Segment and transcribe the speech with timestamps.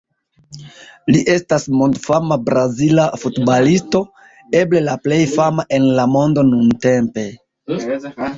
[1.15, 4.01] Li estas mondfama Brazila futbalisto,
[4.63, 7.29] eble la plej fama en la mondo nuntempe.